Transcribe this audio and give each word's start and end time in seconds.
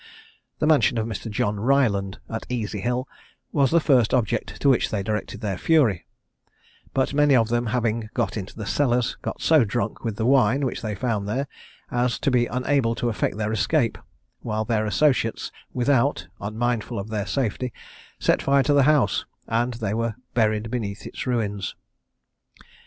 The 0.57 0.65
mansion 0.65 0.97
of 0.97 1.05
Mr. 1.05 1.29
John 1.29 1.59
Ryland, 1.59 2.17
at 2.27 2.47
Easy 2.49 2.79
Hill, 2.79 3.07
was 3.51 3.69
the 3.69 3.79
first 3.79 4.15
object 4.15 4.59
to 4.59 4.67
which 4.67 4.89
they 4.89 5.03
directed 5.03 5.41
their 5.41 5.59
fury, 5.59 6.07
but 6.91 7.13
many 7.13 7.35
of 7.35 7.49
them 7.49 7.67
having 7.67 8.09
got 8.15 8.35
into 8.35 8.55
the 8.55 8.65
cellars, 8.65 9.15
got 9.21 9.43
so 9.43 9.63
drunk 9.63 10.03
with 10.03 10.15
the 10.15 10.25
wine 10.25 10.65
which 10.65 10.81
they 10.81 10.95
found 10.95 11.27
there, 11.29 11.45
as 11.91 12.17
to 12.21 12.31
be 12.31 12.47
unable 12.47 12.95
to 12.95 13.09
effect 13.09 13.37
their 13.37 13.51
escape, 13.53 13.95
while 14.39 14.65
their 14.65 14.87
associates 14.87 15.51
without, 15.71 16.25
unmindful 16.39 16.97
of 16.97 17.09
their 17.09 17.27
safety, 17.27 17.71
set 18.19 18.41
fire 18.41 18.63
to 18.63 18.73
the 18.73 18.81
house, 18.89 19.25
and 19.45 19.75
they 19.75 19.93
were 19.93 20.15
buried 20.33 20.71
beneath 20.71 21.05
its 21.05 21.27
ruins. 21.27 21.75